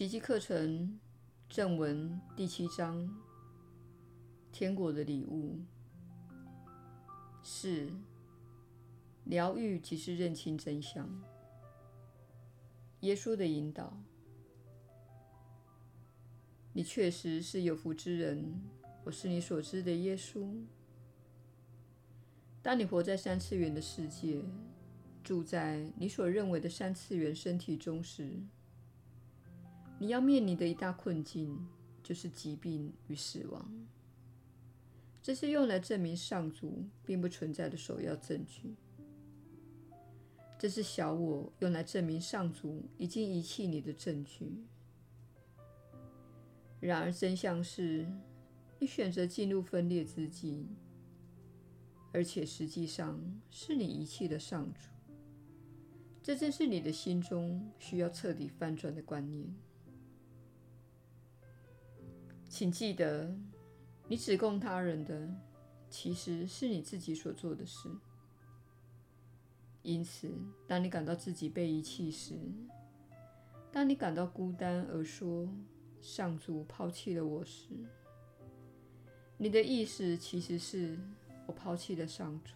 [0.00, 0.98] 奇迹课程
[1.46, 3.06] 正文第七章：
[4.50, 5.60] 天国的礼物。
[7.42, 7.92] 四、
[9.24, 11.06] 疗愈即是认清真相。
[13.00, 13.94] 耶稣的引导。
[16.72, 18.58] 你确实是有福之人，
[19.04, 20.64] 我是你所知的耶稣。
[22.62, 24.42] 当你活在三次元的世界，
[25.22, 28.40] 住在你所认为的三次元身体中时，
[30.00, 31.68] 你要面临的一大困境
[32.02, 33.86] 就是疾病与死亡。
[35.22, 38.74] 这是用来证明上主并不存在的首要证据。
[40.58, 44.64] 这是小我用来证明上主已经遗弃你的证据。
[46.80, 48.10] 然而，真相是
[48.78, 50.66] 你选择进入分裂之境，
[52.10, 53.20] 而且实际上
[53.50, 54.88] 是你遗弃了上主。
[56.22, 59.54] 这正是你的心中需要彻底翻转的观念。
[62.60, 63.34] 请记得，
[64.06, 65.26] 你指控他人的，
[65.88, 67.88] 其实是你自己所做的事。
[69.80, 70.30] 因此，
[70.68, 72.34] 当你感到自己被遗弃时，
[73.72, 75.48] 当你感到孤单而说
[76.02, 77.70] “上主抛弃了我”时，
[79.38, 80.98] 你的意思其实是
[81.46, 82.52] 我抛弃了上主，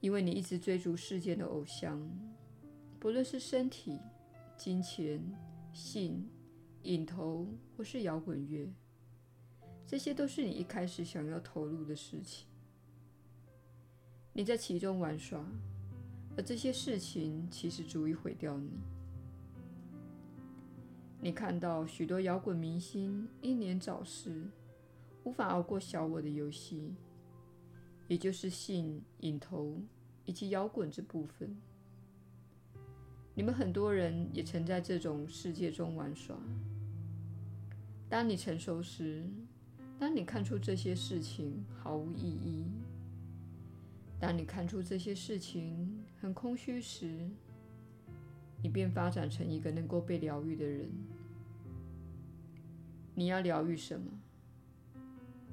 [0.00, 2.06] 因为你一直追逐世间的偶像，
[3.00, 3.98] 不论是身体、
[4.58, 5.18] 金钱、
[5.72, 6.28] 性。
[6.86, 8.72] 影头或是摇滚乐，
[9.84, 12.46] 这些都是你一开始想要投入的事情。
[14.32, 15.44] 你在其中玩耍，
[16.36, 18.70] 而这些事情其实足以毁掉你。
[21.20, 24.48] 你看到许多摇滚明星英年早逝，
[25.24, 26.94] 无法熬过小我的游戏，
[28.06, 29.82] 也就是性、影头
[30.24, 31.56] 以及摇滚这部分。
[33.34, 36.38] 你们很多人也曾在这种世界中玩耍。
[38.16, 39.22] 当你成熟时，
[39.98, 42.64] 当你看出这些事情毫无意义，
[44.18, 47.28] 当你看出这些事情很空虚时，
[48.62, 50.88] 你便发展成一个能够被疗愈的人。
[53.14, 54.10] 你要疗愈什么？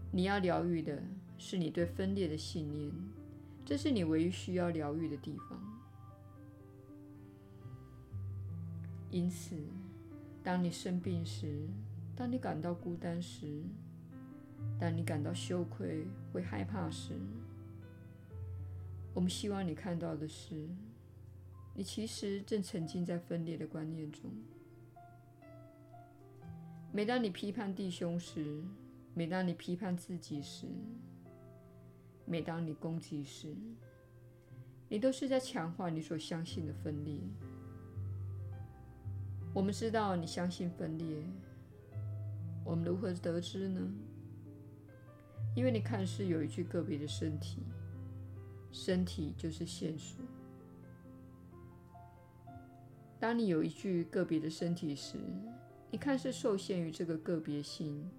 [0.10, 1.04] 你要疗愈的
[1.38, 2.90] 是你对分裂的信念，
[3.66, 5.62] 这是你唯一需要疗愈的地方。
[9.12, 9.54] 因此，
[10.42, 11.68] 当你生病时，
[12.16, 13.64] 当你感到孤单时，
[14.80, 17.14] 当你感到羞愧、会害怕时，
[19.14, 20.68] 我们希望你看到的是，
[21.74, 24.30] 你其实正沉浸在分裂的观念中。
[26.92, 28.64] 每当你批判弟兄时，
[29.16, 30.68] 每当你批判自己时，
[32.26, 33.56] 每当你攻击时，
[34.88, 37.20] 你都是在强化你所相信的分裂。
[39.52, 41.24] 我们知道你相信分裂。
[42.64, 43.82] 我们如何得知呢？
[45.56, 47.64] 因为你看似有一具个别的身体，
[48.72, 50.24] 身体就是线索。
[53.20, 55.18] 当你有一具个别的身体时，
[55.92, 58.10] 你看似受限于这个个别性，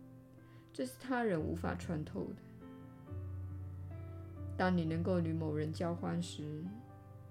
[0.72, 2.37] 这是他人无法穿透的。
[4.56, 6.62] 当你能够与某人交欢时，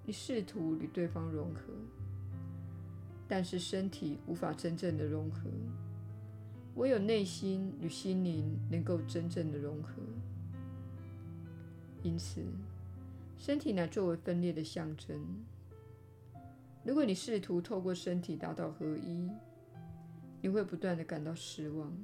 [0.04, 1.72] 你试图与对方融合，
[3.26, 5.48] 但是身体无法真正的融合。
[6.76, 10.02] 唯有内心与心灵能够真正的融合，
[12.02, 12.42] 因此，
[13.38, 15.24] 身体乃作为分裂的象征。
[16.84, 19.30] 如果你试图透过身体达到合一，
[20.42, 21.96] 你会不断地感到失望。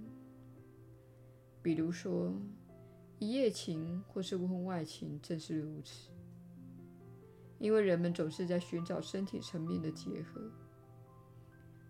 [1.60, 2.32] 比如说，
[3.18, 6.10] 一夜情或是婚外情正是如此，
[7.58, 10.40] 因为人们总是在寻找身体层面的结合，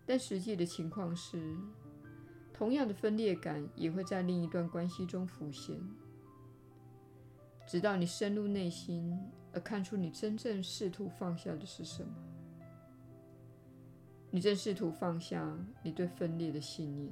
[0.03, 1.55] 但实际的情况是。
[2.61, 5.81] 同样的分裂感也会在另一段关系中浮现，
[7.65, 9.17] 直到你深入内心
[9.51, 12.13] 而看出你真正试图放下的是什么。
[14.29, 17.11] 你正试图放下你对分裂的信念。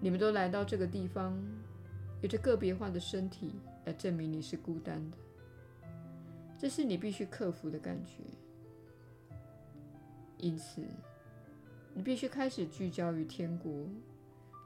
[0.00, 1.38] 你们都来到这个地方，
[2.22, 5.18] 有着个别化的身体来证明你是孤单的，
[6.56, 8.22] 这是你必须克服的感觉。
[10.38, 10.80] 因此。
[11.94, 13.88] 你必须开始聚焦于天国，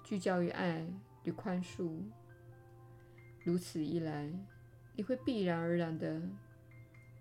[0.05, 0.87] 聚焦于爱
[1.25, 2.01] 与宽恕。
[3.43, 4.33] 如此一来，
[4.95, 6.23] 你会必然而然地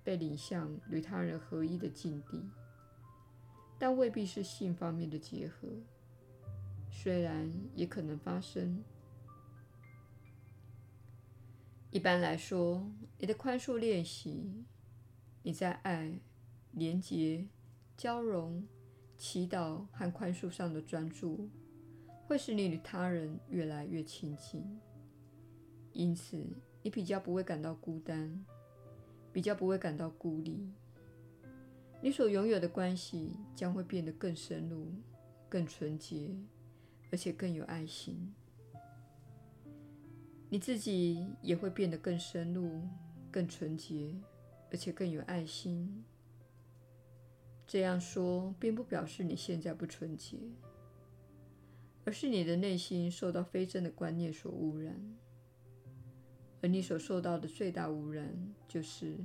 [0.04, 2.44] 被领向与他人合一的境地，
[3.80, 5.68] 但未必是性方面的结合，
[6.92, 8.84] 虽然也可能发生。
[11.90, 14.66] 一般来说，你的宽恕练习，
[15.42, 16.20] 你在爱、
[16.72, 17.48] 廉洁、
[17.98, 18.68] 交融、
[19.18, 21.50] 祈祷和宽恕上的专注，
[22.28, 24.64] 会使你与他人越来越亲近。
[25.94, 26.46] 因此，
[26.82, 28.46] 你比较不会感到孤单，
[29.32, 30.70] 比较不会感到孤立。
[32.02, 34.92] 你所拥有的关系将会变得更深入、
[35.50, 36.36] 更纯洁，
[37.12, 38.34] 而且更有爱心。
[40.50, 42.82] 你自己也会变得更深入、
[43.32, 44.14] 更纯洁，
[44.70, 46.04] 而且更有爱心。
[47.68, 50.38] 这样说，并不表示你现在不纯洁，
[52.06, 55.18] 而是你的内心受到非真的观念所污染。
[56.62, 59.18] 而你所受到的最大污染，就是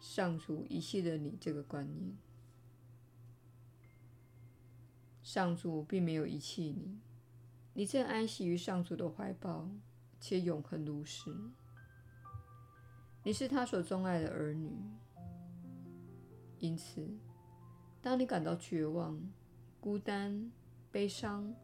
[0.00, 2.16] 上主遗弃了你这个观念。
[5.22, 6.98] 上主并没有遗弃你，
[7.74, 9.70] 你正安息于上主的怀抱，
[10.18, 11.34] 且永恒如是。
[13.24, 14.72] 你是他所钟爱的儿女，
[16.58, 17.08] 因此，
[18.02, 19.16] 当你感到绝望、
[19.80, 20.50] 孤单、
[20.90, 21.54] 悲伤，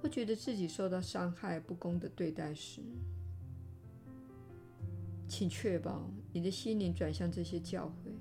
[0.00, 2.80] 或觉得自己受到伤害、不公的对待时，
[5.28, 8.14] 请确保你的心灵转向这些教诲。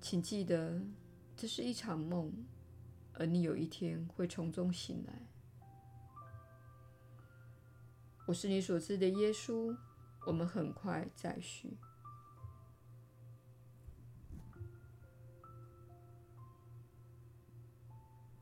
[0.00, 0.82] 请记得，
[1.36, 2.32] 这是一场梦，
[3.12, 5.22] 而你有一天会从中醒来。
[8.26, 9.76] 我是你所知的耶稣。
[10.26, 11.78] 我们很快再续。